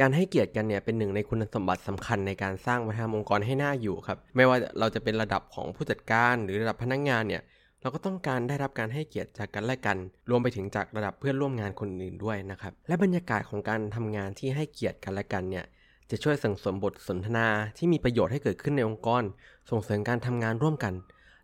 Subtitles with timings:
[0.00, 7.42] การให้เกียรติกันเนี่ยเป็นหนึ่งในคุณสมบัติสำคัญในการสร้างวัฒนธรรมองค์กรให้หน่าอยู่ครับ ไม่ว่าเราจะเป็นระดับของผู้จัดการหรือระดับพนักงงานเนี่ย
[7.80, 9.96] เราก็ต้องการได้รับการให้เกียรติจากกันและกัน
[10.30, 15.64] รวมไปถึงจากระดับเพื่อนร่วมงานคนอื่นด้วยนะครับ และบรรยากาศของการทำงานที่ให้เกียรติกันและกันเนี่ย
[16.10, 19.22] จะช่วยส่งเสริมบทสนทนาที่มีประโยชน์ให้เกิดขึ้นในองค์กร
[19.70, 20.94] ส่งเสริมการทำงานร่วมกัน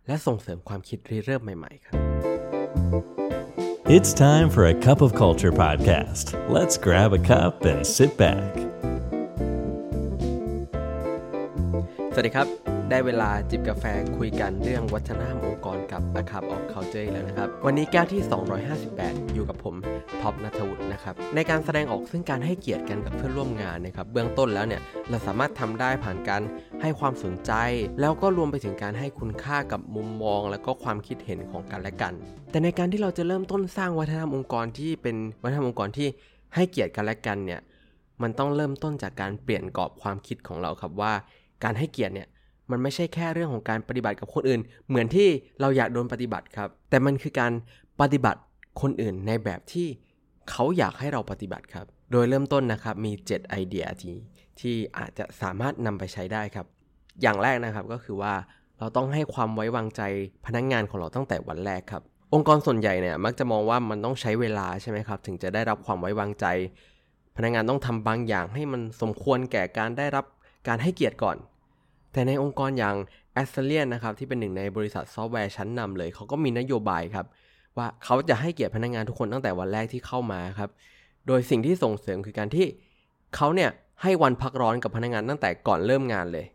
[0.07, 3.22] และส่งเสริมความคิดริเริ่มใหม่ ๆ ครับ
[3.82, 6.26] It's time for a cup of culture podcast.
[6.48, 8.52] Let's grab a cup and sit back.
[12.12, 12.61] สวัสดีครับ
[12.95, 13.85] ได้เวลาจิบกาแฟ
[14.17, 18.21] คุยกันเรื่องวัฒนธรรมองค์กรกับ A Cup of Culture แล้วนะครับ วันนี้แก้วที่
[18.77, 19.75] 258 อยู่กับผม
[20.21, 26.41] ท็อปนัทวุฒินะครับ ในการแสดงออกซึ่งการให้เกียรติกันกับเพื่อนร่วมงานนะครับ เบื้องต้นแล้วเนี่ย เราสามารถทำได้ผ่านการ
[26.81, 27.51] ให้ความสนใจ
[28.01, 32.13] แล้วก็รวมไปถึงการให้คุณค่ากับมุมมอง และก็ความคิดเห็นของกันและกัน
[32.51, 36.07] แต่ในการที่เราจะเริ่มต้นสร้างวัฒนธรรมองค์กรที่เป็นวัฒนธรรมองค์กรที่
[36.55, 37.61] ให้เกียรติกันและกันเนี่ย
[38.21, 41.13] มันต้องเริ่มต้นจากการเปลี่ยนกรอบความคิดของเราครับว่า
[41.63, 42.27] การให้เกียรติเนี่ย
[42.73, 45.27] มันไม่ใช่แค่เรื่องของการปฏิบัติกับคนอื่น เหมือนที่
[45.61, 47.51] เราอยากโดนปฏิบัติครับ แต่มันคือการ
[48.01, 48.39] ปฏิบัติ
[48.81, 49.87] คนอื่นในแบบที่
[50.49, 54.15] เขาอยากให้เราปฏิบัติครับ โดยเริ่มต้นนะครับมี 7 ไอเดียที่
[54.59, 56.65] ที่อาจจะสามารถนำไปใช้ได้ครับ
[57.21, 58.33] อย่างแรกนะครับก็คือว่า
[58.79, 60.01] เราต้องให้ความไว้วางใจ
[60.45, 66.45] พนักงงานของเราตั้งแต่วันแรกครับ องค์กรส่วนใหญ่เนี่ยมักจะมองว่ามันต้องใช้เวลาใช่ไหมครับ ถึงจะได้รับความไว้วางใจ
[67.37, 70.25] พนักงานต้องทำบางอย่างให้มันสมควรแก่การได้รับ
[70.67, 71.37] การให้เกียรติก่อน
[72.13, 72.95] แต่ในองค์กรอย่าง
[73.41, 77.25] a s t r a l i a n นะครับที่เป็นหนึ่งในบริษัทซอฟต์แวร์ชั้นนำเลย เขาก็มีนโยบายครับ
[77.77, 80.69] ว่าเขาจะให้เกียรติพนักงานทุกคนตั้งแต่วันแรกที่เข้ามาครับ
[81.27, 82.67] โดยสิ่งที่ส่งเสริมคือการที่
[83.35, 83.69] เขาเนี่ย
[84.01, 86.45] ให้วันพักร้อนกับพนักงานตั้งแต่ก่อนเริ่มงานเลย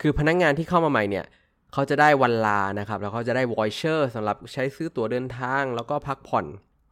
[0.00, 1.24] คือพนักงานที่เข้ามาใหม่เนี่ย
[1.72, 6.46] เขาจะได้วันลานะครับ แล้วเขาจะได้ voucher สำหรับใช้ซื้อตั๋วเดินทาง แล้วก็พักผ่อน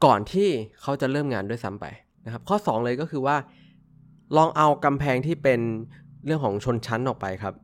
[0.05, 0.49] ก่อนที่
[0.83, 1.87] เขาจะเริ่มงานด้วยซ้ำไป
[2.25, 3.37] นะครับ ข้อ 2 เลยก็คือว่า
[4.37, 5.61] ลองเอากำแพงที่เป็น
[6.25, 7.55] เรื่องของชนชั้นออกไปครับ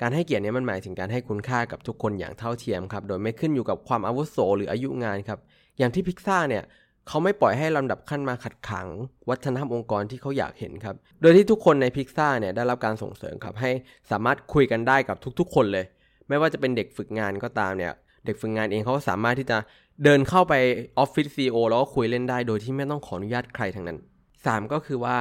[0.00, 5.38] การให้เกียรตินี้มันหมายถึงการให้คุณค่ากับทุกคนอย่างเท่าเทียมครับ โดยไม่ขึ้นอยู่กับความอาวุโสหรืออายุงานครับ
[5.78, 6.64] อย่างที่พิกซ่าเนี่ย
[7.08, 8.86] เขาไม่ปล่อยให้ลำดับขั้นมาขัดขัง
[9.28, 13.70] วัฒนธรรมองค์กรที่เขาอยากเห็นครับ โดยที่ทุกคนในพิกซ่าเนี่ยได้รับการส่งเสริมครับให้
[14.10, 15.84] สามารถคุยกันได้กับทุกๆ คนเลย
[16.28, 17.92] ไม่ว่าจะเป็นเด็กฝึกงานก็ตามเนี่ย
[18.26, 19.58] เด็กฝึกงานเองเขาสามารถที่จะ
[20.04, 20.54] เดินเข้าไป
[20.98, 23.98] ออฟฟิศซีโอแล้วก็คุยเล่นได้ โดยที่ไม่ต้องขออนุญาตใครทั้งนั้น
[24.34, 25.16] 3 ก็คือว่า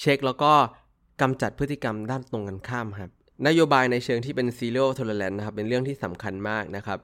[0.00, 0.52] เช็คแล้วก็
[1.20, 3.10] กำจัดพฤติกรรมด้านตรงกันข้ามครับ
[3.46, 6.98] นโยบายในเชิงที่เป็น zero tolerance นะครับ เป็นเรื่องที่สำคัญมากนะครับ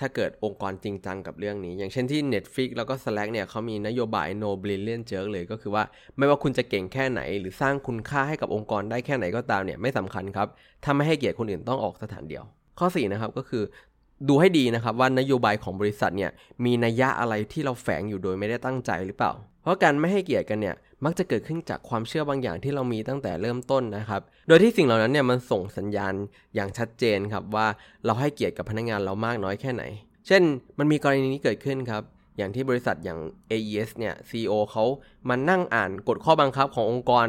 [0.00, 5.84] ถ้าเกิดองค์กรจริงจังกับเรื่องนี้ อย่างเช่นที่ Netflix แล้วก็ Slack เนี่ยเขามีนโยบาย no brilliant jerk เลยก็คือว่า
[6.18, 10.48] ไม่ว่าคุณจะเก่งแค่ไหน หรือสร้างคุณค่าให้กับองค์กรได้แค่ไหนก็ตามเนี่ยไม่สำคัญครับ
[10.84, 12.44] ถ้าไม่ให้เกียรติคนอื่นต้องออกสถานเดียว
[12.78, 13.62] ข้อ4นะครับก็คือ
[14.28, 16.30] ดูให้ดีนะครับว่านโยบายของบริษัทเนี่ย
[16.64, 19.32] มีนัยยะอะไรที่เราแฝงอยู่โดยไม่ได้ตั้งใจหรือเปล่า
[19.62, 26.14] เพราะการไม่ให้เกียรติกันเนี่ยมักจะเกิดขึ้นจากความเชื่อบางอย่างที่เรามีตั้งแต่เริ่มต้นนะครับ โดยที่สิ่งเหล่านั้นเนี่ยมันส่งสัญญาณ
[26.54, 27.66] อย่างชัดเจนครับว่า
[28.04, 29.82] เราให้เกียรติกับพนักงานเรามากน้อยแค่ไหน
[30.26, 30.42] เช่น
[30.78, 32.02] มันมีกรณีนี้เกิดขึ้นครับ
[32.36, 33.18] อย่างที่บริษัทอย่าง
[33.50, 34.84] AES เนี่ย CEO เขา
[35.28, 37.26] มานั่งอ่านกฎข้อบังคับขององค์กร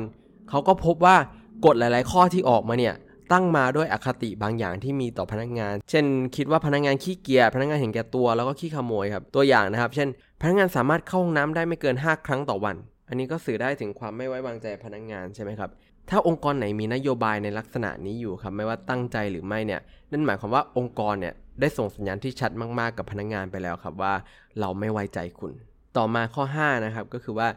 [0.50, 1.18] เขาก็พบว่า
[1.66, 2.96] กฎหลาย ๆ ข้อที่ออกมาเนี่ย
[3.34, 6.06] ตั้งมาด้วยอคติบางอย่างที่มีต่อพนักงาน เช่น
[6.36, 10.10] คิดว่าพนักงานขี้เกียจพนักงานเห็นแก่ตัวแล้วก็ขี้ขโมยครับตัวอย่างนะครับ เช่น
[10.42, 12.76] พนักงานสามารถเข้าห้องน้ำได้ไม่เกิน 5 ครั้งต่อวัน
[13.08, 15.70] อันนี้ก็สื่อได้ถึงความไม่ไว้วางใจพนักงานใช่ไหมครับ
[16.10, 24.14] ถ้าองค์กรไหนมีนโยบายในลักษณะนี้อยู่ครับไม่ว่าตั้งใจหรือไม่เนี่ยนั่นหมายความว่าองค์กรเนี่ยได้ส่งสัญญาณที่ชัดมาก ๆ กับพนักงานไปแล้วครับว่า
[24.60, 25.54] เราไม่ไว้ใจคุณ
[25.98, 27.48] ต่อมาข้อ 5 นะครับก็คือว่า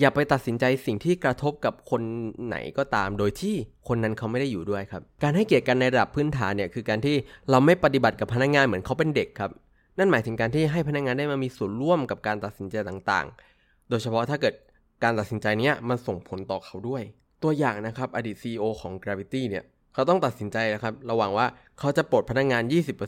[0.00, 2.02] อย่าไปตัดสินใจสิ่งที่กระทบกับคน
[2.46, 3.54] ไหนก็ตาม โดยที่
[3.88, 7.16] คนนั้นเขาไม่ได้อยู่ด้วยครับ การให้เกียรติกันในระดับพื้นฐานเนี่ยคือการที่
[7.50, 9.50] เราไม่ปฏิบัติกับพนักงานเหมือนเขาเป็นเด็กครับ
[9.98, 14.54] นั่นหมายถึงการที่ให้พนักงานได้มามีส่วนร่วมกับการตัดสินใจต่างๆ โดยเฉพาะถ้าเกิด
[15.02, 17.02] การตัดสินใจนี้มันส่งผลต่อเขาด้วย
[17.42, 19.64] ตัวอย่างนะครับอดีต CEO ของ Gravity เนี่ย
[19.94, 21.46] เขาต้องตัดสินใจนะครับระหว่างว่า
[21.78, 22.62] เขาจะปลดพนักงาน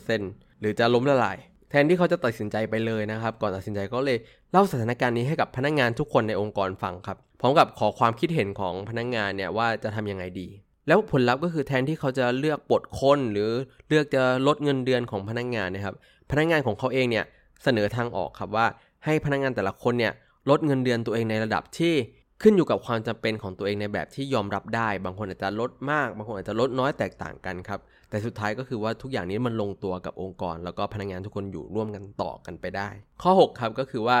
[0.07, 1.37] 20%หรือจะล้มละลาย
[1.75, 4.17] ทนที่เขาจะตัดสินใจไปเลยนะครับ ก่อนตัดสินใจก็เลย
[4.51, 10.47] เล่าสถานการณ์นี้ให้กับพนักงานทุกคนในองค์กรฟังครับ พร้อมกับขอความคิดเห็นของพนักงานเนี่ยว่าจะทํำยังไงดี
[10.87, 13.49] แล้วผลลัพธ์ก็คือแทนที่เขาจะเลือกปลดคนหรือ
[13.89, 15.95] เลือกจะลดเงินเดือนของพนักงานนะครับ
[16.31, 17.25] พนักงานของเขาเองเนี่ย
[17.63, 18.65] เสนอทางออกครับว่า
[19.05, 20.13] ให้พนักงานแต่ละคนเนี่ย
[20.49, 21.93] ลดเงินเดือนตัวเองในระดับที่
[22.41, 27.79] ขึ้นอยู่กับความจำเป็นของตัวเองในแบบที่ยอมรับได้ บางคนอาจจะลดมาก บางคนอาจจะลดน้อยแตกต่างกันครับ
[28.15, 32.89] แต่สุดท้ายก็คือว่าทุกอย่างนี้มันลงตัวกับองค์กร แล้วก็พนักงานทุกคนอยู่ร่วมกันต่อกันไปได้
[33.21, 34.17] ข้อ 6 ครับก็คือว่า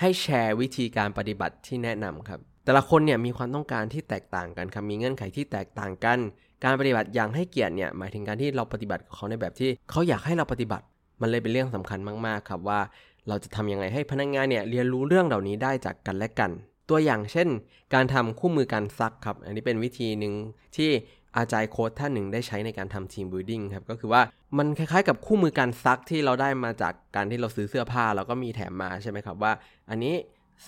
[0.00, 6.18] ให้แชร์วิธีการปฏิบัติที่แนะนำครับแต่ละคนเนี่ยมีความต้องการที่แตกต่างกันครับมีเงื่อนไขที่แตกต่างกัน
[6.64, 10.84] การปฏิบัติอย่างให้เกียรติเนี่ยหมายถึงการที่เราปฏิบัติกับเขาในแบบที่เขาอยากให้เราปฏิบัติ
[11.20, 12.80] มันเลยเป็นเรื่องสำคัญมากๆครับว่า
[13.28, 16.50] เราจะทำยังไงให้พนักงานเนี่ยเรียนรู้เรื่องเหล่านี้ได้จากกันและกัน
[16.90, 17.48] ตัวอย่างเช่น
[17.94, 20.34] การทำคู่มือการซักครับ อันนี้เป็นวิธีหนึ่ง
[20.76, 20.90] ที่
[21.38, 24.22] อาจารย์โค้ชท่านหนึ่งได้ใช้ในการทำ team building ครับ ก็คือว่า
[24.58, 29.52] มันคล้ายๆกับคู่มือการซักที่เราได้มาจากการที่เราซื้อเสื้อผ้าแล้วก็มีแถมมาใช่ไหมครับว่า
[29.90, 30.14] อันนี้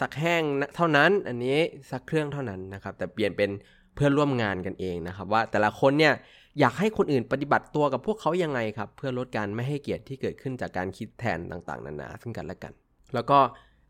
[0.00, 0.42] ซักแห้ง
[0.76, 1.58] เท่านั้น อันนี้
[1.90, 3.50] ซักเครื่องเท่านั้นนะครับ แต่เปลี่ยนเป็น
[3.94, 6.14] เพื่อนร่วมงานกันเองนะครับ ว่าแต่ละคนเนี่ย
[6.60, 12.72] อยากให้คนอื่นปฏิบัติตัวกับพวกเขายังไงครับ เพื่อลดการไม่ให้เกียรติที่เกิดขึ้นจากการคิดแทนต่างๆ นานาซึ่งกันและกัน
[13.14, 13.38] แล้วก็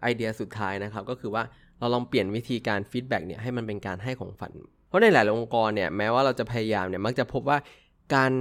[0.02, 1.42] ไอเดียสุดท้ายนะครับก็คือว่า
[1.78, 4.52] เราลองเปลี่ยนวิธีการ feedback เนี่ยให้มันเป็นการให้ของขวัญ
[4.90, 7.58] เพราะในหลายองค์กรเนี่ยแม้ว่าเราจะพยายามเนี่ยมักจะพบว่า
[8.14, 8.32] การ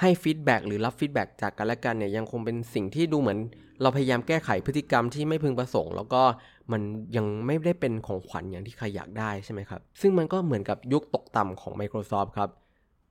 [0.00, 3.38] ให้ feedback หรือรับ feedback จากกันและกันเนี่ยยังคงเป็นสิ่งที่ดูเหมือน
[3.82, 6.22] เราพยายามแก้ไขพฤติกรรมที่ไม่พึงประสงค์ แล้วก็
[6.72, 6.82] มัน
[7.16, 12.50] ยังไม่ได้เป็นของขวัญอย่างที่ใครอยากได้ใช่ไหมครับ ซึ่งมันก็เหมือนกับยุคตกต่ำของ Microsoft ครับ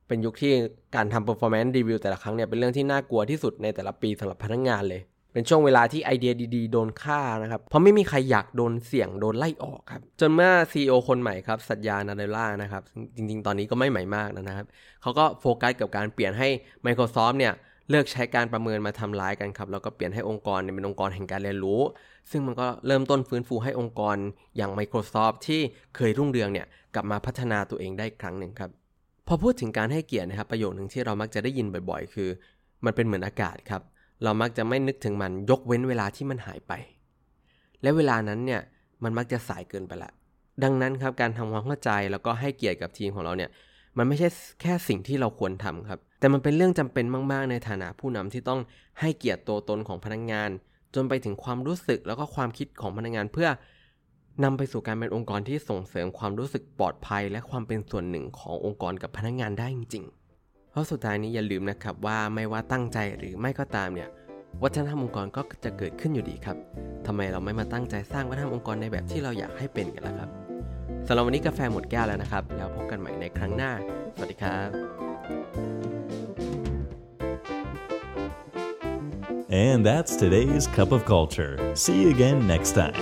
[0.07, 0.53] เป็นยุคที่
[0.95, 5.01] การทำ performance review แต่ละครั้งเนี่ยเป็นเรื่องที่น่ากลัวที่สุดในแต่ละปีสำหรับพนักงงานเลย
[5.33, 12.83] เป็นช่วงเวลาที่ไอเดียดีๆ โดนฆ่านะครับ เพราะไม่มีใครอยากโดนเสี่ยงโดนไล่ออกครับ จนเมื่อ CEO คนใหม่ครับ สัญญานาเดล่านะครับ
[13.15, 14.65] จริงๆ ตอนนี้ก็ไม่ใหม่มากนะครับ
[15.01, 16.47] เขาก็โฟกัสกับการเปลี่ยนให้
[16.85, 17.53] Microsoft เนี่ย
[17.89, 21.81] เลิกใช้การประเมินมาทำร้ายกันครับ แล้วก็เปลี่ยนให้องค์กรเนี่ยเป็นองค์กรแห่งการเรียนรู้
[22.31, 24.17] ซึ่งมันก็เริ่มต้นฟื้นฟูให้องค์กร
[24.57, 25.61] อย่าง Microsoft ที่
[25.95, 28.69] เคยรุ่งเรืองเนี่ยกลับมาพัฒนาตัวเองได้ครั้งหนึ่งครับ
[29.27, 32.29] พอพูดถึงการให้เกียรตินะครับประโยคหนึ่งที่เรามักจะได้ยินบ่อย ๆ คือ
[32.85, 33.81] มันเป็นเหมือนอากาศครับ
[34.23, 36.73] เรามักจะไม่นึกถึงมันยกเว้นเวลาที่มันหายไป
[37.81, 38.61] และเวลานั้นเนี่ย
[39.03, 40.11] มันมักจะสายเกินไปละ
[40.63, 43.49] ดังนั้นครับการทำความเข้าใจแล้วก็ให้เกียรติกับทีมของเราเนี่ย
[43.97, 44.29] มันไม่ใช่
[44.61, 48.59] แค่สิ่งที่เราควรทำครับ แต่มันเป็นเรื่องจำเป็นมากๆ ในฐานะผู้นำที่ต้อง
[48.99, 50.49] ให้เกียรติตัวตนของพนักงงาน
[50.95, 53.49] จนไปถึงความรู้สึกแล้วก็ความคิดของพนักงงานเพื่อ
[54.43, 60.22] นำไปสู่การเป็นองค์กรที่ส่งเสริมความรู้สึกปลอดภัย และความเป็นส่วนหนึ่งขององค์กรกับพนักงงานได้จริงๆ
[60.73, 64.09] เพราะสุดท้ายนี้อย่าลืมนะครับว่าไม่ว่าตั้งใจหรือไม่ก็ตามเนี่ย
[64.63, 66.57] วัฒนธรรมองค์กรก็จะเกิดขึ้นอยู่ดีครับ
[67.07, 70.29] ทำไมเราไม่มาตั้งใจสร้างวัฒนธรรมองค์กรในแบบที่เราอยากให้เป็นกันล่ะครับ
[71.07, 73.71] สำหรับวันนี้กาแฟหมดแก้วแล้วนะครับ แล้วพบกันใหม่ในครั้งหน้า
[74.15, 74.69] สวัสดีครับ
[79.65, 81.53] And that's today's Cup of Culture.
[81.75, 82.99] See you again next time.